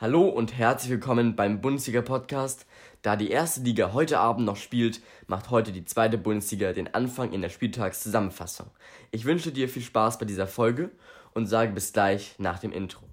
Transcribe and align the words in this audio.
Hallo 0.00 0.28
und 0.28 0.56
herzlich 0.56 0.92
willkommen 0.92 1.34
beim 1.34 1.60
Bundesliga 1.60 2.02
Podcast. 2.02 2.66
Da 3.02 3.16
die 3.16 3.32
erste 3.32 3.62
Liga 3.62 3.92
heute 3.92 4.20
Abend 4.20 4.46
noch 4.46 4.54
spielt, 4.54 5.00
macht 5.26 5.50
heute 5.50 5.72
die 5.72 5.84
zweite 5.84 6.16
Bundesliga 6.16 6.72
den 6.72 6.94
Anfang 6.94 7.32
in 7.32 7.42
der 7.42 7.48
Spieltagszusammenfassung. 7.48 8.70
Ich 9.10 9.24
wünsche 9.24 9.50
dir 9.50 9.68
viel 9.68 9.82
Spaß 9.82 10.20
bei 10.20 10.24
dieser 10.24 10.46
Folge 10.46 10.92
und 11.34 11.46
sage 11.46 11.72
bis 11.72 11.92
gleich 11.92 12.36
nach 12.38 12.60
dem 12.60 12.70
Intro. 12.70 13.06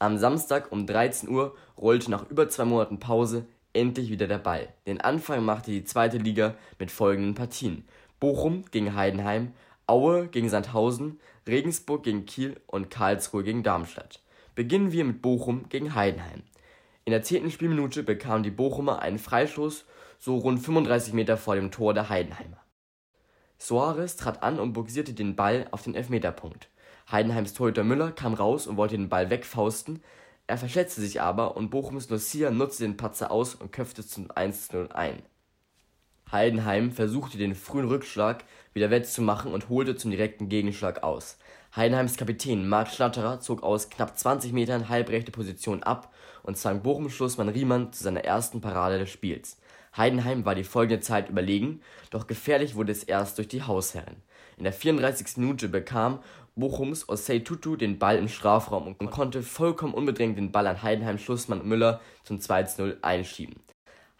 Am 0.00 0.18
Samstag 0.18 0.72
um 0.72 0.84
13 0.84 1.28
Uhr 1.28 1.54
rollte 1.78 2.10
nach 2.10 2.28
über 2.28 2.48
zwei 2.48 2.64
Monaten 2.64 2.98
Pause 2.98 3.46
endlich 3.74 4.10
wieder 4.10 4.26
der 4.26 4.38
Ball. 4.38 4.68
Den 4.86 5.00
Anfang 5.00 5.44
machte 5.44 5.70
die 5.70 5.84
zweite 5.84 6.18
Liga 6.18 6.54
mit 6.78 6.90
folgenden 6.90 7.34
Partien: 7.34 7.84
Bochum 8.20 8.64
gegen 8.70 8.94
Heidenheim, 8.94 9.52
Aue 9.86 10.28
gegen 10.28 10.48
Sandhausen, 10.48 11.20
Regensburg 11.46 12.04
gegen 12.04 12.24
Kiel 12.24 12.60
und 12.66 12.90
Karlsruhe 12.90 13.44
gegen 13.44 13.62
Darmstadt. 13.62 14.22
Beginnen 14.54 14.92
wir 14.92 15.04
mit 15.04 15.20
Bochum 15.20 15.68
gegen 15.68 15.94
Heidenheim. 15.94 16.42
In 17.04 17.10
der 17.10 17.22
zehnten 17.22 17.50
Spielminute 17.50 18.02
bekamen 18.02 18.42
die 18.42 18.50
Bochumer 18.50 19.00
einen 19.02 19.18
Freistoß 19.18 19.84
so 20.18 20.38
rund 20.38 20.60
35 20.60 21.12
Meter 21.12 21.36
vor 21.36 21.54
dem 21.54 21.70
Tor 21.70 21.92
der 21.92 22.08
Heidenheimer. 22.08 22.64
Soares 23.58 24.16
trat 24.16 24.42
an 24.42 24.58
und 24.58 24.72
boxierte 24.72 25.12
den 25.12 25.36
Ball 25.36 25.66
auf 25.70 25.82
den 25.82 25.94
Elfmeterpunkt. 25.94 26.68
Heidenheims 27.10 27.52
Torhüter 27.52 27.84
Müller 27.84 28.12
kam 28.12 28.32
raus 28.32 28.66
und 28.66 28.76
wollte 28.78 28.96
den 28.96 29.10
Ball 29.10 29.28
wegfausten, 29.28 30.02
er 30.46 30.58
verschätzte 30.58 31.00
sich 31.00 31.20
aber 31.20 31.56
und 31.56 31.70
Bochums 31.70 32.10
Lucia 32.10 32.50
nutzte 32.50 32.84
den 32.84 32.96
Patzer 32.96 33.30
aus 33.30 33.54
und 33.54 33.72
köpfte 33.72 34.06
zum 34.06 34.30
1:0 34.30 34.90
ein. 34.92 35.22
Heidenheim 36.30 36.90
versuchte 36.92 37.38
den 37.38 37.54
frühen 37.54 37.86
Rückschlag 37.86 38.44
wieder 38.72 38.90
wettzumachen 38.90 39.52
und 39.52 39.68
holte 39.68 39.96
zum 39.96 40.10
direkten 40.10 40.48
Gegenschlag 40.48 41.02
aus. 41.02 41.38
Heidenheims 41.76 42.16
Kapitän 42.16 42.68
Marc 42.68 42.88
Schnatterer 42.88 43.40
zog 43.40 43.62
aus 43.62 43.90
knapp 43.90 44.18
20 44.18 44.52
Metern 44.52 44.88
halbrechte 44.88 45.32
Position 45.32 45.82
ab 45.82 46.12
und 46.42 46.56
zwang 46.56 46.82
Bochum-Schlussmann 46.82 47.48
Riemann 47.48 47.92
zu 47.92 48.04
seiner 48.04 48.24
ersten 48.24 48.60
Parade 48.60 48.98
des 48.98 49.10
Spiels. 49.10 49.58
Heidenheim 49.96 50.44
war 50.44 50.54
die 50.54 50.64
folgende 50.64 51.00
Zeit 51.00 51.28
überlegen, 51.28 51.80
doch 52.10 52.26
gefährlich 52.26 52.74
wurde 52.74 52.92
es 52.92 53.04
erst 53.04 53.38
durch 53.38 53.48
die 53.48 53.62
Hausherren. 53.62 54.16
In 54.56 54.64
der 54.64 54.72
34. 54.72 55.36
Minute 55.38 55.68
bekam 55.68 56.20
Bochums 56.56 57.08
Osei 57.08 57.40
Tutu 57.40 57.76
den 57.76 57.98
Ball 57.98 58.16
im 58.16 58.28
Strafraum 58.28 58.94
und 58.98 59.10
konnte 59.10 59.42
vollkommen 59.42 59.94
unbedrängt 59.94 60.38
den 60.38 60.52
Ball 60.52 60.66
an 60.68 60.82
Heidenheim-Schlussmann 60.82 61.66
Müller 61.66 62.00
zum 62.22 62.38
2:0 62.38 62.98
einschieben. 63.02 63.56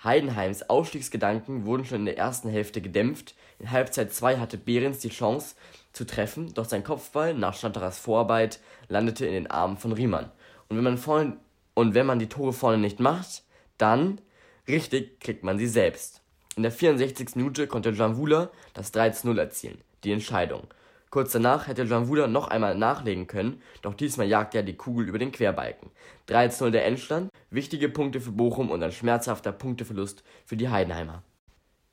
Heidenheims 0.03 0.69
Aufstiegsgedanken 0.69 1.65
wurden 1.65 1.85
schon 1.85 2.01
in 2.01 2.05
der 2.07 2.19
ersten 2.19 2.49
Hälfte 2.49 2.83
gedämpft, 2.83 3.35
in 3.59 3.71
Halbzeit 3.71 4.13
2 4.13 4.39
hatte 4.39 4.59
Behrens 4.59 4.99
die 4.99 5.09
Chance 5.09 5.55
zu 5.93 6.05
treffen, 6.05 6.53
doch 6.55 6.65
sein 6.65 6.85
Kopfball 6.85 7.33
nach 7.35 7.57
Schnatterers 7.57 7.99
Vorarbeit 7.99 8.61
landete 8.89 9.25
in 9.27 9.33
den 9.33 9.51
Armen 9.51 9.77
von 9.77 9.93
Riemann. 9.93 10.31
Und 10.69 10.77
wenn 10.77 10.85
man 10.85 10.99
vorne 10.99 11.39
und 11.75 11.95
wenn 11.95 12.07
man 12.07 12.19
die 12.19 12.29
Tore 12.29 12.53
vorne 12.53 12.79
nicht 12.79 13.01
macht, 13.01 13.45
dann 13.79 14.21
richtig 14.69 15.21
kriegt 15.21 15.45
man 15.45 15.59
sie 15.59 15.69
selbst. 15.69 16.21
In 16.57 16.63
der 16.65 16.73
64. 16.73 17.37
Minute 17.37 17.67
konnte 17.67 17.95
Jean 17.95 18.17
Wouler 18.17 18.51
das 18.75 18.93
3:0 18.93 19.39
erzielen, 19.39 19.81
die 20.05 20.13
Entscheidung. 20.13 20.69
Kurz 21.11 21.31
danach 21.31 21.69
hätte 21.69 21.89
Wooler 22.09 22.27
noch 22.27 22.49
einmal 22.49 22.75
nachlegen 22.75 23.29
können, 23.29 23.63
doch 23.83 23.95
diesmal 23.95 24.27
jagte 24.27 24.59
er 24.59 24.65
die 24.65 24.77
Kugel 24.77 25.09
über 25.09 25.19
den 25.19 25.31
Querbalken. 25.31 25.91
3:0 26.29 26.71
der 26.71 26.87
Endstand, 26.87 27.31
wichtige 27.51 27.89
Punkte 27.89 28.21
für 28.21 28.33
Bochum 28.33 28.71
und 28.71 28.83
ein 28.83 28.91
schmerzhafter 28.91 29.53
Punkteverlust 29.53 30.25
für 30.45 30.57
die 30.57 30.71
Heidenheimer. 30.71 31.23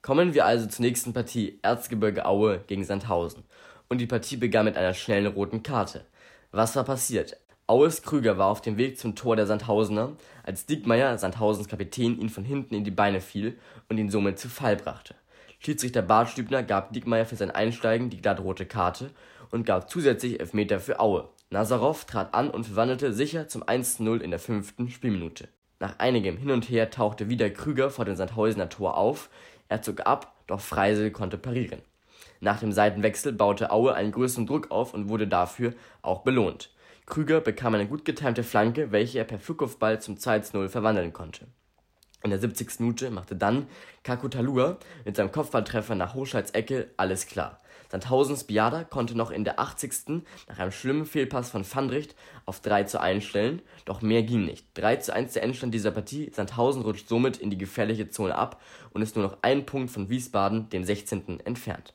Kommen 0.01 0.33
wir 0.33 0.47
also 0.47 0.65
zur 0.65 0.83
nächsten 0.83 1.13
Partie 1.13 1.59
Erzgebirge 1.61 2.25
Aue 2.25 2.63
gegen 2.65 2.83
Sandhausen. 2.83 3.43
Und 3.87 3.99
die 3.99 4.07
Partie 4.07 4.37
begann 4.37 4.65
mit 4.65 4.75
einer 4.75 4.95
schnellen 4.95 5.27
roten 5.27 5.61
Karte. 5.61 6.05
Was 6.51 6.75
war 6.75 6.83
passiert? 6.83 7.37
Aues 7.67 8.01
Krüger 8.01 8.39
war 8.39 8.47
auf 8.47 8.61
dem 8.61 8.77
Weg 8.77 8.97
zum 8.97 9.15
Tor 9.15 9.35
der 9.35 9.45
Sandhausener, 9.45 10.17
als 10.43 10.65
Diekmeyer, 10.65 11.17
Sandhausens 11.19 11.67
Kapitän, 11.67 12.19
ihn 12.19 12.29
von 12.29 12.43
hinten 12.43 12.73
in 12.73 12.83
die 12.83 12.89
Beine 12.89 13.21
fiel 13.21 13.59
und 13.87 13.99
ihn 13.99 14.09
somit 14.09 14.39
zu 14.39 14.49
Fall 14.49 14.75
brachte. 14.75 15.13
Schiedsrichter 15.63 16.01
Bart 16.01 16.27
Stübner 16.27 16.63
gab 16.63 16.91
Diekmeyer 16.91 17.27
für 17.27 17.35
sein 17.35 17.51
Einsteigen 17.51 18.09
die 18.09 18.19
glattrote 18.19 18.65
Karte 18.65 19.11
und 19.51 19.63
gab 19.63 19.91
zusätzlich 19.91 20.39
Elfmeter 20.39 20.79
für 20.79 20.99
Aue. 20.99 21.29
Nazarov 21.51 22.05
trat 22.05 22.33
an 22.33 22.49
und 22.49 22.65
verwandelte 22.65 23.13
sicher 23.13 23.47
zum 23.47 23.61
1:0 23.61 24.21
in 24.21 24.31
der 24.31 24.39
fünften 24.39 24.89
Spielminute. 24.89 25.49
Nach 25.79 25.99
einigem 25.99 26.35
Hin 26.37 26.49
und 26.49 26.67
Her 26.67 26.89
tauchte 26.89 27.29
wieder 27.29 27.51
Krüger 27.51 27.91
vor 27.91 28.05
dem 28.05 28.15
Sandhausener 28.15 28.69
Tor 28.69 28.97
auf, 28.97 29.29
er 29.69 29.83
zog 29.83 30.07
ab, 30.07 30.33
doch 30.47 30.61
Freisel 30.61 31.11
konnte 31.11 31.37
parieren. 31.37 31.83
Nach 32.39 32.59
dem 32.59 32.71
Seitenwechsel 32.71 33.31
baute 33.31 33.69
Aue 33.69 33.93
einen 33.93 34.13
größeren 34.13 34.47
Druck 34.47 34.71
auf 34.71 34.95
und 34.95 35.09
wurde 35.09 35.27
dafür 35.27 35.75
auch 36.01 36.23
belohnt. 36.23 36.71
Krüger 37.05 37.39
bekam 37.39 37.75
eine 37.75 37.85
gut 37.85 38.03
getimte 38.03 38.41
Flanke, 38.41 38.91
welche 38.91 39.19
er 39.19 39.25
per 39.25 39.37
Flugkopfball 39.37 40.01
zum 40.01 40.17
2:0 40.17 40.69
verwandeln 40.69 41.13
konnte 41.13 41.45
in 42.23 42.29
der 42.29 42.39
70. 42.39 42.79
Minute 42.79 43.09
machte 43.09 43.35
dann 43.35 43.67
Kakutalua 44.03 44.77
mit 45.05 45.15
seinem 45.15 45.31
Kopfballtreffer 45.31 45.95
nach 45.95 46.13
Hochscheids 46.13 46.51
Ecke 46.51 46.89
alles 46.97 47.27
klar. 47.27 47.61
Sandhausens 47.91 48.45
Biada 48.45 48.85
konnte 48.85 49.17
noch 49.17 49.31
in 49.31 49.43
der 49.43 49.59
80. 49.59 50.23
nach 50.47 50.59
einem 50.59 50.71
schlimmen 50.71 51.05
Fehlpass 51.05 51.49
von 51.49 51.65
Fandricht 51.65 52.15
auf 52.45 52.61
3 52.61 52.85
zu 52.85 53.01
1 53.01 53.23
stellen, 53.23 53.61
doch 53.83 54.01
mehr 54.01 54.23
ging 54.23 54.45
nicht. 54.45 54.65
3 54.75 54.95
zu 54.97 55.13
1 55.13 55.33
der 55.33 55.43
Endstand 55.43 55.73
dieser 55.73 55.91
Partie, 55.91 56.31
Sandhausen 56.33 56.83
rutscht 56.83 57.09
somit 57.09 57.37
in 57.37 57.49
die 57.49 57.57
gefährliche 57.57 58.09
Zone 58.09 58.35
ab 58.35 58.61
und 58.91 59.01
ist 59.01 59.17
nur 59.17 59.25
noch 59.25 59.39
ein 59.41 59.65
Punkt 59.65 59.91
von 59.91 60.09
Wiesbaden, 60.09 60.69
dem 60.69 60.85
16. 60.85 61.41
entfernt. 61.41 61.93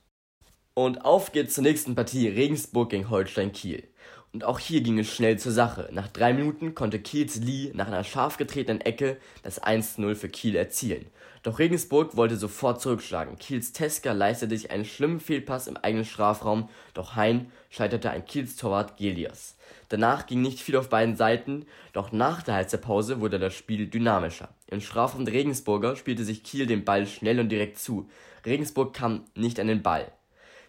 Und 0.75 1.07
auf 1.07 1.33
geht's 1.33 1.55
zur 1.55 1.65
nächsten 1.65 1.95
Partie 1.95 2.29
Regensburg 2.29 2.91
gegen 2.91 3.09
Holstein 3.09 3.53
Kiel. 3.53 3.89
Und 4.33 4.45
auch 4.45 4.59
hier 4.59 4.83
ging 4.83 4.99
es 4.99 5.09
schnell 5.09 5.39
zur 5.39 5.53
Sache. 5.53 5.89
Nach 5.93 6.09
drei 6.09 6.35
Minuten 6.35 6.75
konnte 6.75 6.99
Kiels 6.99 7.37
Lee 7.37 7.71
nach 7.75 7.87
einer 7.87 8.05
scharf 8.05 8.37
getretenen 8.37 8.83
Ecke 8.83 9.17
das 9.43 9.63
1:0 9.63 10.15
für 10.15 10.29
Kiel 10.29 10.57
erzielen. 10.57 11.07
Doch 11.43 11.59
Regensburg 11.59 12.17
wollte 12.17 12.37
sofort 12.37 12.83
zurückschlagen. 12.83 13.39
Kiels 13.39 13.73
Teska 13.73 14.13
leistete 14.13 14.57
sich 14.57 14.73
einen 14.73 14.85
schlimmen 14.85 15.21
Fehlpass 15.21 15.69
im 15.69 15.77
eigenen 15.77 16.05
Strafraum, 16.05 16.69
doch 16.93 17.15
Hein 17.15 17.53
scheiterte 17.71 18.11
ein 18.11 18.25
Kiels 18.25 18.57
Torwart 18.57 18.97
Gelios. 18.97 19.57
Danach 19.89 20.27
ging 20.27 20.43
nicht 20.43 20.61
viel 20.61 20.77
auf 20.77 20.89
beiden 20.89 21.15
Seiten, 21.15 21.65
doch 21.93 22.11
nach 22.11 22.43
der 22.43 22.55
Halbzeitpause 22.55 23.21
wurde 23.21 23.39
das 23.39 23.55
Spiel 23.55 23.87
dynamischer. 23.87 24.49
Im 24.67 24.81
Strafraum 24.81 25.25
der 25.25 25.35
Regensburger 25.35 25.95
spielte 25.95 26.25
sich 26.25 26.43
Kiel 26.43 26.67
den 26.67 26.85
Ball 26.85 27.07
schnell 27.07 27.39
und 27.39 27.49
direkt 27.49 27.79
zu. 27.79 28.11
Regensburg 28.45 28.93
kam 28.93 29.23
nicht 29.37 29.61
an 29.61 29.69
den 29.69 29.83
Ball. 29.83 30.11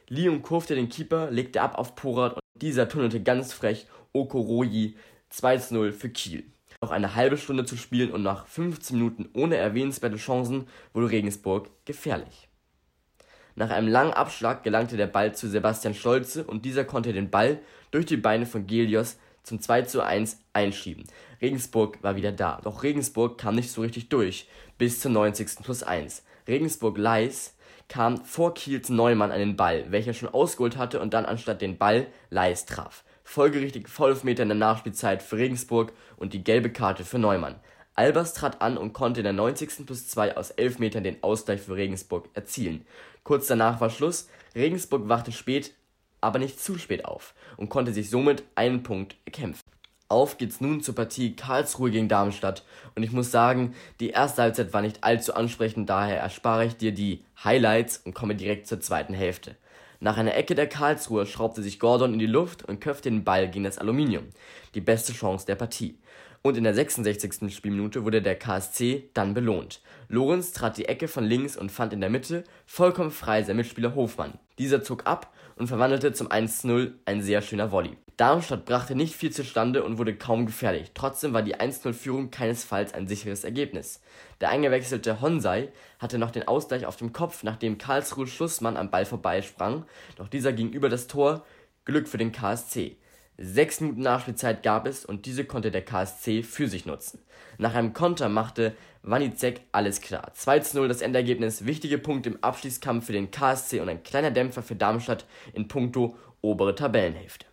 Lee 0.10 0.30
umkurfte 0.30 0.76
den 0.76 0.90
Keeper, 0.90 1.32
legte 1.32 1.62
ab 1.62 1.78
auf 1.78 1.96
Porat 1.96 2.34
und 2.34 2.42
dieser 2.62 2.90
tunnelte 2.90 3.22
ganz 3.22 3.54
frech 3.54 3.88
Okoroyi 4.14 4.96
2-0 5.32 5.92
für 5.92 6.10
Kiel. 6.10 6.46
Noch 6.82 6.92
eine 6.92 7.16
halbe 7.16 7.38
Stunde 7.38 7.66
zu 7.66 7.76
spielen 7.76 8.12
und 8.12 8.24
nach 8.24 8.46
15 8.46 8.98
Minuten 8.98 9.30
ohne 9.34 9.56
erwähnenswerte 9.58 10.18
Chancen 10.18 10.68
wurde 10.94 11.10
Regensburg 11.10 11.70
gefährlich. 11.86 12.48
Nach 13.56 13.72
einem 13.72 13.88
langen 13.88 14.14
Abschlag 14.14 14.64
gelangte 14.64 14.98
der 14.98 15.08
Ball 15.08 15.34
zu 15.34 15.50
Sebastian 15.50 15.96
Stolze 15.96 16.44
und 16.44 16.64
dieser 16.66 16.86
konnte 16.86 17.14
den 17.14 17.32
Ball 17.32 17.60
durch 17.90 18.06
die 18.06 18.18
Beine 18.18 18.46
von 18.46 18.68
Gelios 18.68 19.18
zum 19.42 19.60
2 19.60 20.04
1 20.04 20.40
einschieben. 20.54 21.06
Regensburg 21.42 22.04
war 22.04 22.16
wieder 22.16 22.32
da, 22.32 22.62
doch 22.64 22.84
Regensburg 22.84 23.40
kam 23.40 23.56
nicht 23.56 23.72
so 23.72 23.82
richtig 23.82 24.10
durch, 24.10 24.48
bis 24.78 25.00
zur 25.00 25.10
90. 25.10 25.64
plus 25.64 25.82
1. 25.82 26.24
Regensburg-Leis 26.48 27.56
kam 27.90 28.24
vor 28.26 28.54
Kiels 28.54 28.90
Neumann 28.90 29.32
an 29.32 29.40
den 29.40 29.56
Ball, 29.56 29.92
welcher 29.92 30.14
schon 30.14 30.30
ausgeholt 30.30 30.78
hatte 30.78 31.00
und 31.00 31.14
dann 31.14 31.26
anstatt 31.26 31.62
den 31.62 31.78
Ball 31.78 32.08
Leis 32.30 32.66
traf. 32.66 33.04
Folgerichtig 33.24 33.90
Vollmeter 33.90 34.44
in 34.44 34.50
der 34.50 34.58
Nachspielzeit 34.58 35.22
für 35.22 35.38
Regensburg 35.38 35.94
und 36.16 36.34
die 36.34 36.44
gelbe 36.44 36.72
Karte 36.72 37.04
für 37.04 37.20
Neumann. 37.20 37.56
Albers 37.94 38.34
trat 38.34 38.62
an 38.62 38.78
und 38.78 38.94
konnte 38.94 39.22
in 39.22 39.26
der 39.26 39.34
90. 39.34 39.86
plus 39.86 40.08
2 40.08 40.38
aus 40.38 40.52
11 40.52 40.80
Metern 40.80 41.04
den 41.04 41.24
Ausgleich 41.24 41.62
für 41.62 41.76
Regensburg 41.76 42.30
erzielen. 42.36 42.86
Kurz 43.24 43.48
danach 43.48 43.82
war 43.82 43.90
Schluss. 43.90 44.30
Regensburg 44.56 45.10
wachte 45.10 45.32
spät, 45.32 45.74
aber 46.22 46.40
nicht 46.40 46.60
zu 46.60 46.78
spät 46.78 47.06
auf 47.06 47.34
und 47.58 47.70
konnte 47.70 47.94
sich 47.94 48.10
somit 48.10 48.44
einen 48.56 48.84
Punkt 48.84 49.16
erkämpfen. 49.26 49.64
Auf 50.10 50.38
geht's 50.38 50.62
nun 50.62 50.82
zur 50.82 50.96
Partie 50.96 51.36
Karlsruhe 51.36 51.92
gegen 51.92 52.08
Darmstadt. 52.08 52.64
Und 52.96 53.04
ich 53.04 53.12
muss 53.12 53.30
sagen, 53.30 53.76
die 54.00 54.12
erste 54.12 54.42
Halbzeit 54.42 54.72
war 54.72 54.82
nicht 54.82 55.04
allzu 55.04 55.34
ansprechend, 55.34 55.90
daher 55.90 56.20
erspare 56.20 56.66
ich 56.66 56.78
dir 56.78 56.94
die 56.94 57.26
Highlights 57.44 57.98
und 57.98 58.14
komme 58.14 58.36
direkt 58.36 58.68
zur 58.68 58.80
zweiten 58.80 59.14
Hälfte. 59.14 59.58
Nach 60.00 60.18
einer 60.18 60.36
Ecke 60.36 60.56
der 60.56 60.68
Karlsruhe 60.68 61.26
schraubte 61.26 61.62
sich 61.62 61.80
Gordon 61.80 62.14
in 62.14 62.20
die 62.20 62.26
Luft 62.26 62.64
und 62.64 62.80
köpfte 62.80 63.10
den 63.10 63.24
Ball 63.24 63.50
gegen 63.50 63.66
das 63.66 63.80
Aluminium. 63.80 64.26
Die 64.76 64.82
beste 64.82 65.12
Chance 65.12 65.46
der 65.46 65.56
Partie. 65.56 65.98
Und 66.42 66.56
in 66.56 66.64
der 66.64 66.76
66. 66.76 67.54
Spielminute 67.54 68.06
wurde 68.06 68.22
der 68.22 68.36
KSC 68.36 69.10
dann 69.14 69.34
belohnt. 69.34 69.82
Lorenz 70.08 70.54
trat 70.54 70.78
die 70.78 70.86
Ecke 70.86 71.08
von 71.08 71.26
links 71.26 71.58
und 71.58 71.72
fand 71.72 71.92
in 71.92 72.00
der 72.00 72.12
Mitte 72.12 72.44
vollkommen 72.66 73.12
frei 73.12 73.44
sein 73.44 73.58
Mitspieler 73.58 73.96
Hofmann. 73.96 74.40
Dieser 74.58 74.84
zog 74.84 75.06
ab 75.06 75.34
und 75.56 75.68
verwandelte 75.68 76.14
zum 76.14 76.28
1:0 76.28 76.94
ein 77.06 77.22
sehr 77.22 77.42
schöner 77.42 77.72
Volley. 77.72 77.98
Darmstadt 78.18 78.66
brachte 78.66 78.96
nicht 78.96 79.16
viel 79.16 79.32
zustande 79.32 79.84
und 79.84 80.00
wurde 80.00 80.16
kaum 80.16 80.48
gefährlich, 80.48 80.92
trotzdem 80.96 81.34
war 81.34 81.44
die 81.44 81.56
1:0-Führung 81.56 82.32
keinesfalls 82.32 82.96
ein 82.96 83.08
sicheres 83.08 83.44
Ergebnis. 83.44 84.02
Der 84.42 84.50
eingewechselte 84.50 85.22
Honsai 85.22 85.70
hatte 86.00 86.18
noch 86.18 86.32
den 86.32 86.48
Ausgleich 86.48 86.88
auf 86.88 86.96
dem 86.96 87.14
Kopf, 87.14 87.44
nachdem 87.44 87.78
Karlsruhes 87.78 88.32
Schlussmann 88.32 88.76
am 88.76 88.90
Ball 88.90 89.06
vorbeisprang, 89.06 89.86
doch 90.16 90.30
dieser 90.30 90.52
ging 90.52 90.72
über 90.72 90.90
das 90.90 91.06
Tor, 91.06 91.46
Glück 91.86 92.08
für 92.08 92.18
den 92.18 92.32
KSC. 92.32 92.98
Sechs 93.40 93.82
Minuten 93.82 94.02
Nachspielzeit 94.02 94.64
gab 94.64 94.88
es 94.88 95.06
und 95.06 95.28
diese 95.28 95.46
konnte 95.46 95.70
der 95.70 95.86
KSC 95.86 96.42
für 96.42 96.68
sich 96.68 96.88
nutzen. 96.88 97.20
Nach 97.60 97.76
einem 97.76 97.94
Konter 97.94 98.30
machte 98.30 98.76
Wanizek 99.04 99.62
alles 99.72 100.02
klar. 100.02 100.32
2:0 100.36 100.88
das 100.88 101.02
Endergebnis, 101.02 101.66
wichtige 101.66 102.00
Punkte 102.00 102.30
im 102.30 102.44
Abschließkampf 102.44 103.06
für 103.06 103.14
den 103.14 103.30
KSC 103.30 103.80
und 103.80 103.90
ein 103.90 104.02
kleiner 104.02 104.32
Dämpfer 104.32 104.64
für 104.64 104.76
Darmstadt 104.76 105.26
in 105.54 105.68
puncto 105.68 106.18
obere 106.42 106.74
Tabellenhälfte. 106.74 107.46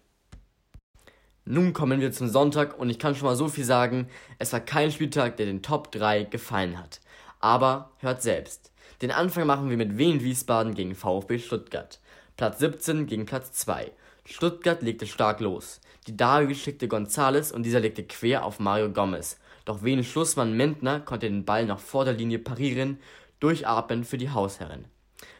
Nun 1.44 1.74
kommen 1.74 2.00
wir 2.00 2.12
zum 2.12 2.28
Sonntag 2.28 2.78
und 2.78 2.88
ich 2.88 2.98
kann 2.98 3.14
schon 3.14 3.26
mal 3.26 3.36
so 3.36 3.48
viel 3.48 3.64
sagen, 3.64 4.08
es 4.38 4.54
war 4.54 4.60
kein 4.60 4.90
Spieltag, 4.90 5.36
der 5.36 5.44
den 5.44 5.62
Top 5.62 5.92
3 5.92 6.24
gefallen 6.24 6.78
hat. 6.78 7.00
Aber 7.40 7.90
hört 7.98 8.22
selbst. 8.22 8.72
Den 9.02 9.10
Anfang 9.10 9.46
machen 9.46 9.68
wir 9.68 9.76
mit 9.76 9.98
Wien 9.98 10.22
Wiesbaden 10.22 10.74
gegen 10.74 10.94
VfB 10.94 11.38
Stuttgart. 11.38 12.00
Platz 12.38 12.58
17 12.60 13.04
gegen 13.06 13.26
Platz 13.26 13.52
2. 13.52 13.92
Stuttgart 14.26 14.82
legte 14.82 15.06
stark 15.06 15.40
los. 15.40 15.80
Die 16.06 16.16
Davi 16.16 16.54
schickte 16.54 16.88
Gonzales 16.88 17.52
und 17.52 17.62
dieser 17.62 17.80
legte 17.80 18.04
quer 18.04 18.44
auf 18.44 18.58
Mario 18.58 18.90
Gomez. 18.90 19.38
Doch 19.66 19.84
Wien 19.84 20.02
Schlussmann 20.02 20.56
Mentner 20.56 21.00
konnte 21.00 21.28
den 21.28 21.44
Ball 21.44 21.66
nach 21.66 21.78
Vorderlinie 21.78 22.38
parieren, 22.38 22.98
durchatmen 23.40 24.04
für 24.04 24.16
die 24.16 24.30
Hausherren. 24.30 24.86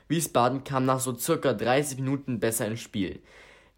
Wiesbaden 0.09 0.65
kam 0.65 0.85
nach 0.85 1.01
so 1.01 1.17
circa 1.17 1.55
30 1.55 1.99
Minuten 1.99 2.41
besser 2.41 2.67
ins 2.67 2.81
Spiel. 2.81 3.21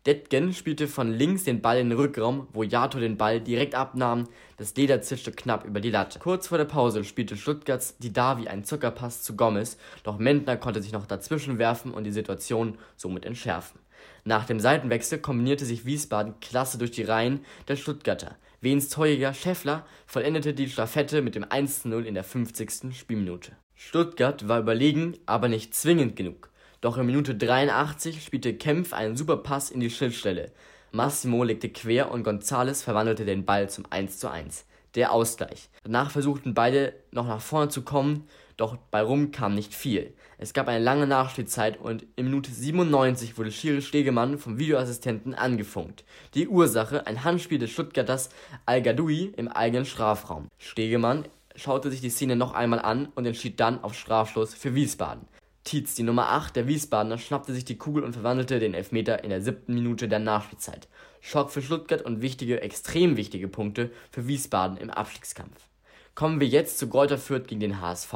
Detgen 0.07 0.53
spielte 0.53 0.89
von 0.89 1.13
links 1.13 1.45
den 1.45 1.63
Ball 1.63 1.79
in 1.79 1.91
den 1.91 1.99
Rückraum, 1.99 2.49
wo 2.53 2.65
Jato 2.65 2.99
den 2.99 3.17
Ball 3.17 3.41
direkt 3.41 3.75
abnahm, 3.75 4.29
das 4.57 4.75
Leder 4.77 5.03
zischte 5.03 5.33
knapp 5.33 5.65
über 5.65 5.81
die 5.81 5.91
Latte. 5.91 6.19
Kurz 6.19 6.49
vor 6.49 6.59
der 6.59 6.65
Pause 6.65 7.05
spielte 7.05 7.37
Stuttgarts 7.37 7.99
Didavi 7.99 8.47
einen 8.49 8.65
Zuckerpass 8.65 9.23
zu 9.23 9.37
Gomez, 9.37 9.79
doch 10.03 10.19
Mentner 10.19 10.57
konnte 10.57 10.83
sich 10.83 10.93
noch 10.93 11.07
dazwischen 11.07 11.59
werfen 11.59 11.93
und 11.93 12.05
die 12.05 12.13
Situation 12.13 12.79
somit 12.97 13.25
entschärfen. 13.25 13.81
Nach 14.25 14.45
dem 14.45 14.61
Seitenwechsel 14.61 15.19
kombinierte 15.19 15.65
sich 15.65 15.87
Wiesbaden 15.87 16.41
klasse 16.41 16.79
durch 16.79 16.91
die 16.91 17.05
Reihen 17.05 17.45
der 17.69 17.77
Stuttgarter. 17.77 18.37
Wens 18.61 18.89
Torjäger 18.89 19.35
Scheffler 19.35 19.87
vollendete 20.07 20.55
die 20.55 20.69
Staffette 20.69 21.23
mit 21.23 21.35
dem 21.35 21.45
1:0 21.45 22.03
in 22.05 22.15
der 22.15 22.25
50. 22.25 22.93
Spielminute. 22.97 23.53
Stuttgart 23.75 24.49
war 24.49 24.61
überlegen, 24.61 25.17
aber 25.27 25.49
nicht 25.49 25.75
zwingend 25.75 26.17
genug. 26.17 26.51
Doch 26.81 26.99
in 26.99 27.07
Minute 27.07 27.35
83 27.35 28.25
spielte 28.25 28.55
Kempf 28.55 28.93
einen 28.93 29.17
super 29.17 29.37
Pass 29.37 29.71
in 29.71 29.81
die 29.81 29.91
Schnittstelle. 29.91 30.53
Massimo 30.93 31.45
legte 31.45 31.69
quer 31.69 32.11
und 32.11 32.23
Gonzales 32.23 32.83
verwandelte 32.83 33.25
den 33.25 33.45
Ball 33.45 33.69
zum 33.69 33.85
1:1. 33.87 34.65
Der 34.95 35.13
Ausgleich. 35.13 35.69
Danach 35.85 36.11
versuchten 36.11 36.55
beide 36.55 36.95
noch 37.11 37.29
nach 37.29 37.41
vorne 37.41 37.69
zu 37.69 37.83
kommen, 37.83 38.27
doch 38.57 38.77
bei 38.91 39.03
Rum 39.03 39.33
kam 39.33 39.55
nicht 39.55 39.75
viel. 39.75 40.15
Es 40.39 40.55
gab 40.55 40.69
eine 40.69 40.83
lange 40.83 41.07
Nachspielzeit 41.07 41.79
und 41.79 42.07
in 42.17 42.27
Minute 42.27 42.51
97 42.51 43.37
wurde 43.37 43.53
Schiri 43.53 43.83
Stegemann 43.83 44.39
vom 44.39 44.59
Videoassistenten 44.59 45.35
angefunkt. 45.35 46.05
Die 46.35 46.49
Ursache 46.49 47.07
ein 47.07 47.25
Handspiel 47.25 47.59
des 47.59 47.71
Stuttgarters 47.71 48.31
Al-Gadoui 48.65 49.33
im 49.37 49.49
eigenen 49.49 49.85
Strafraum. 49.85 50.49
Stegemann 50.59 51.27
schaute 51.55 51.91
sich 51.91 52.01
die 52.01 52.11
Szene 52.11 52.37
noch 52.37 52.55
einmal 52.55 52.81
an 52.81 53.09
und 53.15 53.27
entschied 53.27 53.61
dann 53.61 53.83
auf 53.83 53.95
Strafschluss 53.95 54.55
für 54.55 54.75
Wiesbaden. 54.75 55.27
Tietz, 55.65 55.95
die 55.97 56.05
Nummer 56.05 56.31
8 56.31 56.55
der 56.55 56.69
Wiesbadener, 56.69 57.19
schnappte 57.19 57.53
sich 57.53 57.65
die 57.65 57.77
Kugel 57.77 58.05
und 58.05 58.13
verwandelte 58.13 58.61
den 58.61 58.73
Elfmeter 58.73 59.25
in 59.25 59.31
der 59.31 59.43
siebten 59.43 59.75
Minute 59.75 60.07
der 60.09 60.21
Nachspielzeit. 60.21 60.89
Schock 61.21 61.51
für 61.51 61.61
Stuttgart 61.61 62.03
und 62.03 62.23
wichtige, 62.23 62.61
extrem 62.61 63.17
wichtige 63.17 63.49
Punkte 63.49 63.91
für 64.13 64.29
Wiesbaden 64.29 64.77
im 64.77 64.91
Abstiegskampf. 64.91 65.69
Kommen 66.15 66.39
wir 66.39 66.47
jetzt 66.47 66.79
zu 66.79 66.89
Greuther 66.89 67.19
Fürth 67.19 67.49
gegen 67.49 67.61
den 67.61 67.81
HSV. 67.81 68.15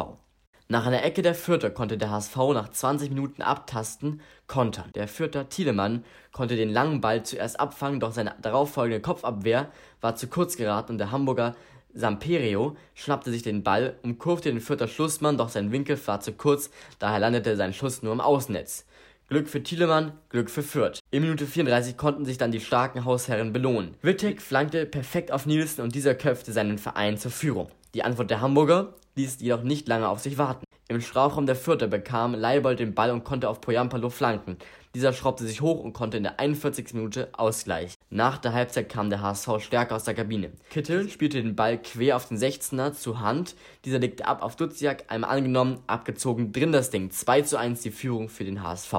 Nach 0.71 0.87
einer 0.87 1.03
Ecke 1.03 1.23
der 1.23 1.35
Fürther 1.35 1.71
konnte 1.71 1.99
der 1.99 2.13
HSV 2.13 2.37
nach 2.55 2.69
20 2.69 3.09
Minuten 3.09 3.43
abtasten, 3.43 4.21
kontern. 4.47 4.89
Der 4.95 5.09
Fürther 5.09 5.49
Thielemann 5.49 6.05
konnte 6.31 6.55
den 6.55 6.71
langen 6.71 7.01
Ball 7.01 7.25
zuerst 7.25 7.59
abfangen, 7.59 7.99
doch 7.99 8.13
seine 8.13 8.37
darauffolgende 8.41 9.01
Kopfabwehr 9.01 9.67
war 10.01 10.15
zu 10.15 10.29
kurz 10.29 10.57
geraten 10.57 10.93
und 10.93 10.99
der 10.99 11.11
Hamburger 11.11 11.57
Samperio 11.93 12.77
schnappte 12.95 13.33
sich 13.33 13.43
den 13.43 13.65
Ball, 13.65 13.97
umkurfte 14.05 14.49
den 14.49 14.61
Fürther 14.61 14.87
Schlussmann, 14.87 15.39
doch 15.39 15.49
sein 15.49 15.73
Winkel 15.73 15.99
war 16.07 16.21
zu 16.21 16.35
kurz, 16.35 16.71
daher 17.01 17.19
landete 17.19 17.57
sein 17.57 17.75
Schuss 17.75 18.05
nur 18.05 18.13
im 18.13 18.21
Außennetz. 18.21 18.87
Glück 19.29 19.49
für 19.49 19.65
Thielemann, 19.65 20.13
Glück 20.29 20.51
für 20.51 20.63
Fürth. 20.63 21.01
In 21.11 21.25
Minute 21.25 21.47
34 21.49 21.97
konnten 21.97 22.25
sich 22.25 22.39
dann 22.39 22.53
die 22.53 22.61
starken 22.61 23.05
Hausherren 23.05 23.53
belohnen. 23.53 23.97
Wittek 24.03 24.41
flankte 24.41 24.87
perfekt 24.87 25.33
auf 25.33 25.47
Nielsen 25.47 25.83
und 25.83 25.97
dieser 25.97 26.15
köpfte 26.15 26.53
seinen 26.53 26.79
Verein 26.79 27.19
zur 27.19 27.33
Führung. 27.33 27.73
Die 27.95 28.05
Antwort 28.05 28.31
der 28.31 28.41
Hamburger 28.41 28.95
ließ 29.17 29.41
jedoch 29.41 29.63
nicht 29.63 29.89
lange 29.89 30.09
auf 30.09 30.21
sich 30.21 30.39
warten. 30.39 30.65
Im 30.89 31.01
Strafraum 31.01 31.47
der 31.47 31.57
Fürther 31.57 31.87
bekam 31.87 32.35
Leibold 32.35 32.81
den 32.81 32.95
Ball 32.95 33.13
und 33.13 33.23
konnte 33.23 33.49
auf 33.49 33.61
Poyampalo 33.61 34.11
flanken. 34.11 34.57
Dieser 34.95 35.13
schraubte 35.13 35.47
sich 35.47 35.61
hoch 35.61 35.79
und 35.79 35.93
konnte 35.93 36.17
in 36.17 36.25
der 36.25 36.41
41. 36.41 36.95
Minute 36.95 37.29
ausgleichen. 37.33 37.95
Nach 38.11 38.39
der 38.39 38.53
Halbzeit 38.53 38.89
kam 38.89 39.09
der 39.09 39.23
HSV 39.23 39.61
stärker 39.61 39.95
aus 39.95 40.03
der 40.03 40.15
Kabine. 40.15 40.51
Kittel 40.69 41.09
spielte 41.09 41.41
den 41.41 41.55
Ball 41.55 41.79
quer 41.79 42.17
auf 42.17 42.27
den 42.27 42.39
16er 42.39 42.93
zu 42.93 43.21
Hand. 43.21 43.55
Dieser 43.85 44.01
legte 44.01 44.27
ab 44.27 44.43
auf 44.43 44.57
Duziak, 44.57 45.05
einmal 45.07 45.31
angenommen, 45.31 45.79
abgezogen, 45.87 46.53
drin 46.53 46.73
das 46.73 46.91
Ding. 46.91 47.13
2 47.13 47.43
zu 47.43 47.57
1 47.57 47.83
die 47.83 47.93
Führung 47.93 48.29
für 48.29 48.45
den 48.45 48.65
HSV. 48.65 48.95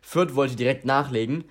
Fürth 0.00 0.34
wollte 0.34 0.56
direkt 0.56 0.86
nachlegen. 0.86 1.44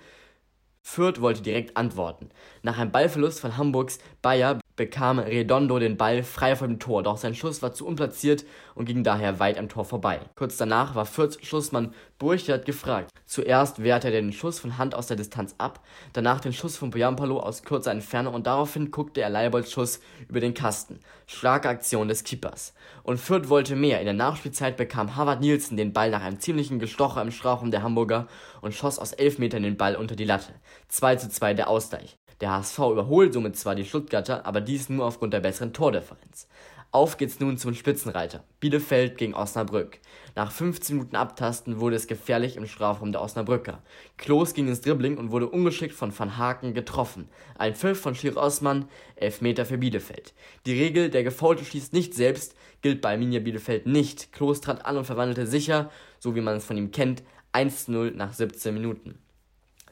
Fürth 0.82 1.20
wollte 1.20 1.42
direkt 1.42 1.76
antworten. 1.76 2.30
Nach 2.62 2.78
einem 2.78 2.90
Ballverlust 2.90 3.38
von 3.38 3.56
Hamburgs 3.56 3.98
Bayer 4.20 4.58
bekam 4.76 5.18
Redondo 5.18 5.78
den 5.78 5.96
Ball 5.96 6.22
frei 6.22 6.56
vor 6.56 6.66
dem 6.66 6.78
Tor, 6.78 7.02
doch 7.02 7.16
sein 7.16 7.34
Schuss 7.34 7.62
war 7.62 7.72
zu 7.72 7.86
unplatziert 7.86 8.44
und 8.74 8.86
ging 8.86 9.04
daher 9.04 9.38
weit 9.38 9.58
am 9.58 9.68
Tor 9.68 9.84
vorbei. 9.84 10.20
Kurz 10.34 10.56
danach 10.56 10.94
war 10.94 11.06
Fürths 11.06 11.38
Schussmann 11.42 11.94
Burchard 12.18 12.66
gefragt. 12.66 13.10
Zuerst 13.26 13.82
wehrte 13.82 14.08
er 14.08 14.12
den 14.12 14.32
Schuss 14.32 14.58
von 14.58 14.76
Hand 14.78 14.94
aus 14.94 15.06
der 15.06 15.16
Distanz 15.16 15.54
ab, 15.58 15.80
danach 16.12 16.40
den 16.40 16.52
Schuss 16.52 16.76
von 16.76 16.90
Poyampalo 16.90 17.38
aus 17.38 17.62
kurzer 17.62 17.92
Entfernung 17.92 18.34
und 18.34 18.46
daraufhin 18.46 18.90
guckte 18.90 19.20
er 19.20 19.30
Leibolds 19.30 19.72
Schuss 19.72 20.00
über 20.28 20.40
den 20.40 20.54
Kasten. 20.54 21.00
Starke 21.26 21.68
Aktion 21.68 22.08
des 22.08 22.24
Keepers. 22.24 22.74
Und 23.02 23.18
Fürth 23.18 23.48
wollte 23.48 23.76
mehr. 23.76 24.00
In 24.00 24.04
der 24.04 24.14
Nachspielzeit 24.14 24.76
bekam 24.76 25.16
Harvard 25.16 25.40
Nielsen 25.40 25.76
den 25.76 25.92
Ball 25.92 26.10
nach 26.10 26.22
einem 26.22 26.40
ziemlichen 26.40 26.78
Gestocher 26.78 27.22
im 27.22 27.30
Strafraum 27.30 27.70
der 27.70 27.82
Hamburger 27.82 28.26
und 28.60 28.74
schoss 28.74 28.98
aus 28.98 29.12
elf 29.12 29.38
Metern 29.38 29.62
den 29.62 29.76
Ball 29.76 29.96
unter 29.96 30.16
die 30.16 30.24
Latte. 30.24 30.52
2 30.88 31.16
zu 31.16 31.28
2 31.28 31.54
der 31.54 31.68
Ausgleich. 31.68 32.18
Der 32.44 32.52
HSV 32.52 32.78
überholt 32.90 33.32
somit 33.32 33.56
zwar 33.56 33.74
die 33.74 33.86
Stuttgarter, 33.86 34.44
aber 34.44 34.60
dies 34.60 34.90
nur 34.90 35.06
aufgrund 35.06 35.32
der 35.32 35.40
besseren 35.40 35.72
Tordifferenz. 35.72 36.46
Auf 36.90 37.16
geht's 37.16 37.40
nun 37.40 37.56
zum 37.56 37.72
Spitzenreiter. 37.72 38.44
Bielefeld 38.60 39.16
gegen 39.16 39.32
Osnabrück. 39.32 39.98
Nach 40.34 40.52
15 40.52 40.96
Minuten 40.96 41.16
Abtasten 41.16 41.80
wurde 41.80 41.96
es 41.96 42.06
gefährlich 42.06 42.58
im 42.58 42.66
Strafraum 42.66 43.12
der 43.12 43.22
Osnabrücker. 43.22 43.82
Klos 44.18 44.52
ging 44.52 44.68
ins 44.68 44.82
Dribbling 44.82 45.16
und 45.16 45.30
wurde 45.30 45.48
ungeschickt 45.48 45.94
von 45.94 46.12
Van 46.18 46.36
Haken 46.36 46.74
getroffen. 46.74 47.30
Ein 47.56 47.74
Pfiff 47.74 47.98
von 47.98 48.14
Schir 48.14 48.36
Osman, 48.36 48.88
Elfmeter 49.16 49.64
für 49.64 49.78
Bielefeld. 49.78 50.34
Die 50.66 50.78
Regel, 50.78 51.08
der 51.08 51.24
Gefaulte 51.24 51.64
schießt 51.64 51.94
nicht 51.94 52.12
selbst, 52.12 52.56
gilt 52.82 53.00
bei 53.00 53.12
Arminia 53.14 53.40
Bielefeld 53.40 53.86
nicht. 53.86 54.34
Klos 54.34 54.60
trat 54.60 54.84
an 54.84 54.98
und 54.98 55.06
verwandelte 55.06 55.46
sicher, 55.46 55.90
so 56.18 56.34
wie 56.34 56.42
man 56.42 56.58
es 56.58 56.66
von 56.66 56.76
ihm 56.76 56.90
kennt, 56.90 57.22
1-0 57.54 58.10
nach 58.14 58.34
17 58.34 58.74
Minuten. 58.74 59.18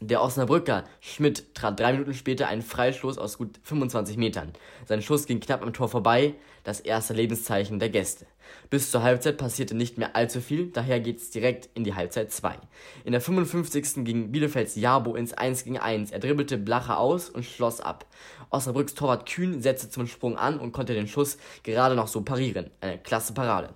Der 0.05 0.21
Osnabrücker 0.21 0.83
Schmidt 0.99 1.55
trat 1.55 1.79
drei 1.79 1.93
Minuten 1.93 2.13
später 2.13 2.49
einen 2.49 2.63
Freistoß 2.63 3.19
aus 3.19 3.39
gut 3.39 3.61
25 3.63 4.17
Metern. 4.17 4.53
Sein 4.85 5.01
Schuss 5.01 5.27
ging 5.27 5.39
knapp 5.39 5.63
am 5.63 5.73
Tor 5.73 5.89
vorbei, 5.89 6.35
das 6.65 6.81
erste 6.81 7.15
Lebenszeichen 7.15 7.79
der 7.79 7.89
Gäste. 7.89 8.27
Bis 8.69 8.91
zur 8.91 9.05
Halbzeit 9.05 9.39
passierte 9.39 9.77
nicht 9.77 9.99
mehr 9.99 10.17
allzu 10.17 10.41
viel, 10.41 10.73
daher 10.73 10.99
geht's 10.99 11.31
direkt 11.31 11.69
in 11.75 11.85
die 11.85 11.95
Halbzeit 11.95 12.33
2. 12.33 12.59
In 13.05 13.13
der 13.13 13.21
55. 13.21 14.05
ging 14.05 14.33
Bielefelds 14.33 14.75
Jabo 14.75 15.15
ins 15.15 15.35
1 15.35 15.63
gegen 15.63 15.79
1. 15.79 16.11
Er 16.11 16.19
dribbelte 16.19 16.59
Blacher 16.59 16.99
aus 16.99 17.31
und 17.31 17.45
schloss 17.45 17.81
ab. 17.81 18.05
Osnabrücks 18.51 18.95
Torwart 18.95 19.31
Kühn 19.31 19.63
setzte 19.63 19.89
zum 19.89 20.09
Sprung 20.09 20.37
an 20.37 20.59
und 20.59 20.73
konnte 20.73 20.95
den 20.95 21.07
Schuss 21.07 21.39
gerade 21.63 21.95
noch 21.95 22.09
so 22.09 22.23
parieren. 22.23 22.73
Eine 22.81 22.99
klasse 22.99 23.35
Parade. 23.35 23.73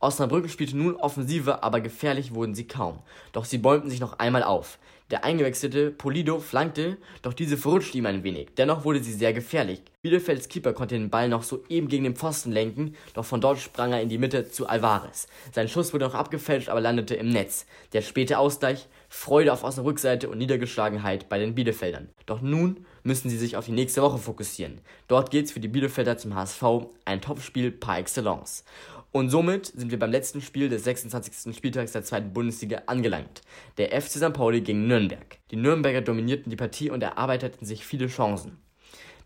Osnabrück 0.00 0.48
spielte 0.48 0.76
nun 0.76 0.94
Offensive, 0.94 1.62
aber 1.64 1.80
gefährlich 1.80 2.32
wurden 2.32 2.54
sie 2.54 2.68
kaum. 2.68 3.00
Doch 3.32 3.44
sie 3.44 3.58
bäumten 3.58 3.90
sich 3.90 3.98
noch 3.98 4.20
einmal 4.20 4.44
auf. 4.44 4.78
Der 5.10 5.24
eingewechselte 5.24 5.90
Polido 5.90 6.38
flankte, 6.38 6.98
doch 7.22 7.32
diese 7.32 7.56
verrutschte 7.56 7.96
ihm 7.96 8.06
ein 8.06 8.22
wenig. 8.24 8.50
Dennoch 8.58 8.84
wurde 8.84 9.02
sie 9.02 9.14
sehr 9.14 9.32
gefährlich. 9.32 9.80
Bielefelds 10.02 10.48
Keeper 10.48 10.74
konnte 10.74 10.94
den 10.94 11.08
Ball 11.08 11.30
noch 11.30 11.42
soeben 11.42 11.88
gegen 11.88 12.04
den 12.04 12.14
Pfosten 12.14 12.52
lenken, 12.52 12.94
doch 13.14 13.24
von 13.24 13.40
dort 13.40 13.58
sprang 13.58 13.92
er 13.92 14.02
in 14.02 14.10
die 14.10 14.18
Mitte 14.18 14.50
zu 14.50 14.68
Alvarez. 14.68 15.26
Sein 15.52 15.68
Schuss 15.68 15.94
wurde 15.94 16.04
noch 16.04 16.14
abgefälscht, 16.14 16.68
aber 16.68 16.82
landete 16.82 17.14
im 17.14 17.30
Netz. 17.30 17.66
Der 17.94 18.02
späte 18.02 18.38
Ausgleich, 18.38 18.86
Freude 19.08 19.52
auf 19.52 19.64
Osnabrückseite 19.64 20.28
und 20.28 20.38
Niedergeschlagenheit 20.38 21.30
bei 21.30 21.38
den 21.38 21.54
Bielefeldern. 21.54 22.10
Doch 22.26 22.42
nun 22.42 22.84
müssen 23.02 23.30
sie 23.30 23.38
sich 23.38 23.56
auf 23.56 23.64
die 23.64 23.72
nächste 23.72 24.02
Woche 24.02 24.18
fokussieren. 24.18 24.82
Dort 25.08 25.30
geht's 25.30 25.52
für 25.52 25.60
die 25.60 25.68
Bielefelder 25.68 26.18
zum 26.18 26.34
HSV, 26.34 26.62
ein 27.06 27.22
Topspiel 27.22 27.70
par 27.70 27.98
excellence. 27.98 28.64
Und 29.10 29.30
somit 29.30 29.66
sind 29.66 29.90
wir 29.90 29.98
beim 29.98 30.10
letzten 30.10 30.42
Spiel 30.42 30.68
des 30.68 30.84
26. 30.84 31.56
Spieltags 31.56 31.92
der 31.92 32.04
zweiten 32.04 32.34
Bundesliga 32.34 32.82
angelangt. 32.86 33.40
Der 33.78 33.98
FC 33.98 34.18
St. 34.18 34.34
Pauli 34.34 34.60
gegen 34.60 34.86
Nürnberg. 34.86 35.38
Die 35.50 35.56
Nürnberger 35.56 36.02
dominierten 36.02 36.50
die 36.50 36.56
Partie 36.56 36.90
und 36.90 37.02
erarbeiteten 37.02 37.66
sich 37.66 37.86
viele 37.86 38.08
Chancen. 38.08 38.58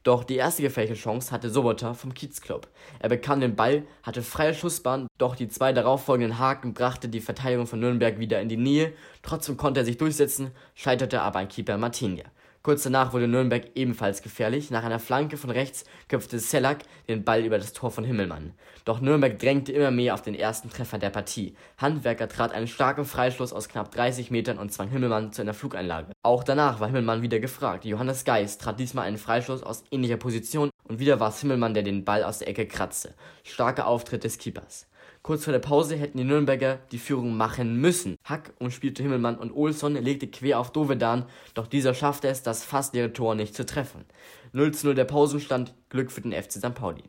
Doch 0.05 0.25
die 0.25 0.37
erste 0.37 0.63
gefährliche 0.63 1.01
Chance 1.01 1.31
hatte 1.31 1.51
Sobota 1.51 1.95
vom 1.95 2.15
Kiezclub. 2.15 2.69
Er 2.99 3.09
bekam 3.09 3.41
den 3.41 3.55
Ball, 3.55 3.85
hatte 4.03 4.23
freie 4.23 4.55
Schussbahn, 4.55 5.07
doch 5.19 5.37
die 5.37 5.49
zwei 5.49 5.73
darauffolgenden 5.73 6.39
Haken 6.39 6.75
brachte 6.75 7.09
die 7.09 7.21
Verteidigung 7.21 7.67
von 7.67 7.79
Nürnberg 7.79 8.19
wieder 8.19 8.41
in 8.41 8.49
die 8.49 8.57
Nähe. 8.57 8.93
Trotzdem 9.23 9.57
konnte 9.57 9.81
er 9.81 9.87
sich 9.87 9.99
durchsetzen, 9.99 10.51
scheiterte 10.75 11.23
aber 11.23 11.41
an 11.41 11.49
Keeper 11.49 11.79
Martinia. 11.79 12.25
Kurz 12.63 12.85
danach 12.85 13.13
wurde 13.13 13.27
Nürnberg 13.27 13.71
ebenfalls 13.75 14.23
gefährlich. 14.23 14.71
Nach 14.71 14.85
einer 14.85 15.01
Flanke 15.01 15.37
von 15.37 15.51
rechts 15.51 15.85
köpfte 16.09 16.39
Selak 16.39 16.85
den 17.09 17.25
Ball 17.25 17.45
über 17.45 17.59
das 17.59 17.73
Tor 17.73 17.91
von 17.91 18.05
Himmelmann. 18.05 18.55
Doch 18.85 19.01
Nürnberg 19.01 19.37
drängte 19.37 19.73
immer 19.73 19.91
mehr 19.91 20.15
auf 20.15 20.23
den 20.23 20.37
ersten 20.37 20.71
Treffer 20.71 20.99
der 20.99 21.11
Partie. 21.11 21.57
Handwerker 21.79 22.29
trat 22.29 22.53
einen 22.53 22.69
starken 22.69 23.05
Freischluss 23.05 23.53
aus 23.53 23.69
knapp 23.69 23.91
30 23.91 24.31
Metern 24.31 24.59
und 24.59 24.73
zwang 24.73 24.91
Himmelmann 24.91 25.33
zu 25.33 25.43
einer 25.43 25.55
Flugeinlage. 25.55 26.13
Auch 26.23 26.45
danach 26.45 26.79
war 26.79 26.87
Himmelmann 26.87 27.23
wieder 27.23 27.41
gefragt. 27.41 27.85
Johannes 27.85 28.25
Geis 28.25 28.59
trat 28.59 28.79
diesmal 28.79 29.07
einen 29.07 29.19
Freischluss 29.19 29.65
aus 29.65 29.83
ähnlicher 29.91 30.17
Position 30.17 30.71
und 30.85 31.01
wieder 31.01 31.19
war 31.19 31.31
es 31.31 31.41
Himmelmann, 31.41 31.75
der 31.75 31.83
den 31.83 32.05
Ball 32.05 32.23
aus 32.23 32.39
der 32.39 32.49
Ecke 32.49 32.67
kratzte. 32.67 33.15
Starker 33.43 33.89
Auftritt 33.89 34.23
des 34.23 34.39
Keepers. 34.39 34.87
Kurz 35.23 35.45
vor 35.45 35.53
der 35.53 35.61
Pause 35.61 35.95
hätten 35.95 36.19
die 36.19 36.25
Nürnberger 36.25 36.81
die 36.91 36.99
Führung 36.99 37.37
machen 37.37 37.77
müssen. 37.77 38.17
Hack 38.25 38.53
umspielte 38.59 39.05
Himmelmann 39.05 39.39
und 39.39 39.53
Olsson 39.55 39.95
legte 39.95 40.27
quer 40.27 40.59
auf 40.59 40.73
Dovedan, 40.73 41.27
doch 41.55 41.69
dieser 41.69 41.95
schaffte 41.95 42.27
es, 42.27 42.43
das 42.43 42.65
fast 42.65 42.93
leere 42.93 43.13
Tor 43.13 43.37
nicht 43.37 43.55
zu 43.55 43.65
treffen. 43.65 44.05
0 44.53 44.73
zu 44.73 44.87
0 44.89 44.97
der 44.97 45.05
Pausenstand, 45.05 45.75
Glück 45.91 46.11
für 46.11 46.23
den 46.23 46.33
FC 46.33 46.55
St. 46.55 46.75
Pauli. 46.75 47.05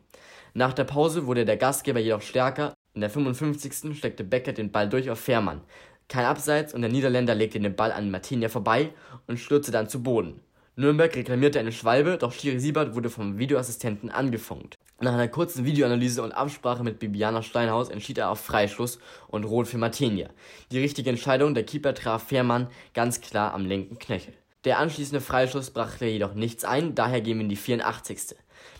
Nach 0.52 0.72
der 0.72 0.84
Pause 0.84 1.26
wurde 1.26 1.44
der 1.44 1.56
Gastgeber 1.56 1.98
jedoch 1.98 2.22
stärker. 2.22 2.74
In 2.94 3.00
der 3.00 3.10
55. 3.10 3.96
steckte 3.98 4.22
Becker 4.22 4.52
den 4.52 4.70
Ball 4.70 4.88
durch 4.88 5.10
auf 5.10 5.18
Fährmann. 5.18 5.62
Kein 6.06 6.24
Abseits 6.24 6.72
und 6.72 6.82
der 6.82 6.92
Niederländer 6.92 7.34
legte 7.34 7.58
den 7.58 7.74
Ball 7.74 7.90
an 7.90 8.12
Martinia 8.12 8.48
vorbei 8.48 8.90
und 9.26 9.40
stürzte 9.40 9.72
dann 9.72 9.88
zu 9.88 10.04
Boden. 10.04 10.40
Nürnberg 10.76 11.14
reklamierte 11.14 11.60
eine 11.60 11.70
Schwalbe, 11.70 12.18
doch 12.18 12.32
Schiri 12.32 12.58
Siebert 12.58 12.96
wurde 12.96 13.08
vom 13.08 13.38
Videoassistenten 13.38 14.10
angefunkt. 14.10 14.76
Nach 15.00 15.12
einer 15.12 15.28
kurzen 15.28 15.64
Videoanalyse 15.64 16.20
und 16.20 16.32
Absprache 16.32 16.82
mit 16.82 16.98
Bibiana 16.98 17.42
Steinhaus 17.42 17.90
entschied 17.90 18.18
er 18.18 18.30
auf 18.30 18.40
Freischluss 18.40 18.98
und 19.28 19.44
Rot 19.44 19.68
für 19.68 19.78
Martinia. 19.78 20.30
Die 20.72 20.80
richtige 20.80 21.10
Entscheidung, 21.10 21.54
der 21.54 21.64
Keeper 21.64 21.94
traf 21.94 22.26
Fährmann 22.26 22.66
ganz 22.92 23.20
klar 23.20 23.54
am 23.54 23.66
linken 23.66 24.00
Knöchel. 24.00 24.34
Der 24.64 24.80
anschließende 24.80 25.20
Freischluss 25.20 25.70
brachte 25.70 26.06
jedoch 26.06 26.34
nichts 26.34 26.64
ein, 26.64 26.96
daher 26.96 27.20
gehen 27.20 27.36
wir 27.38 27.42
in 27.44 27.50
die 27.50 27.56
84. 27.56 28.34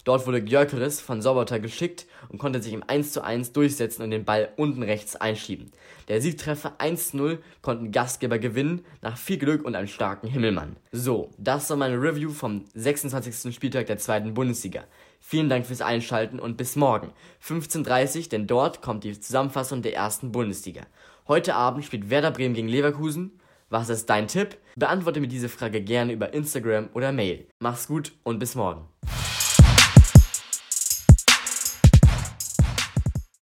Dort 0.05 0.27
wurde 0.27 0.43
Gyökeres 0.43 1.01
von 1.01 1.23
Sobotta 1.23 1.59
geschickt 1.59 2.07
und 2.29 2.39
konnte 2.39 2.63
sich 2.63 2.73
im 2.73 2.83
1:1 2.83 3.53
durchsetzen 3.53 4.03
und 4.03 4.11
den 4.11 4.25
Ball 4.25 4.51
unten 4.57 4.83
rechts 4.83 5.17
einschieben. 5.17 5.73
Der 6.09 6.21
Siegtreffer 6.21 6.75
1:0 6.79 7.39
konnten 7.63 7.93
Gastgeber 7.93 8.39
gewinnen, 8.39 8.85
nach 9.01 9.17
viel 9.17 9.39
Glück 9.39 9.65
und 9.65 9.75
einem 9.75 9.89
starken 9.89 10.29
Himmelmann. 10.29 10.77
So, 10.93 11.31
das 11.39 11.71
war 11.71 11.77
meine 11.77 12.01
Review 12.01 12.31
vom 12.31 12.65
26. 12.75 13.55
Spieltag 13.55 13.87
der 13.87 13.99
zweiten 13.99 14.35
Bundesliga. 14.35 14.85
Vielen 15.21 15.49
Dank 15.49 15.65
fürs 15.65 15.81
Einschalten 15.81 16.39
und 16.39 16.59
bis 16.59 16.77
morgen, 16.77 17.11
15.30 17.43 18.17
Uhr, 18.17 18.29
denn 18.29 18.47
dort 18.47 18.83
kommt 18.83 19.05
die 19.05 19.19
Zusammenfassung 19.19 19.81
der 19.81 19.95
ersten 19.95 20.33
Bundesliga. 20.33 20.83
Heute 21.27 21.55
Abend 21.55 21.85
spielt 21.85 22.11
Werder 22.11 22.31
Bremen 22.31 22.55
gegen 22.55 22.69
Leverkusen. 22.69 23.41
Was 23.71 23.89
ist 23.89 24.11
dein 24.11 24.29
Tipp? 24.29 24.59
Beantworte 24.77 25.21
mir 25.21 25.29
diese 25.29 25.49
Frage 25.49 25.81
gerne 25.81 26.13
über 26.13 26.35
Instagram 26.35 26.91
oder 26.93 27.13
Mail. 27.13 27.47
Mach's 27.61 27.89
gut 27.89 28.13
und 28.23 28.39
bis 28.39 28.55
morgen. 28.55 28.87